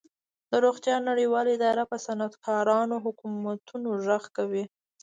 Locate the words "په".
1.91-1.97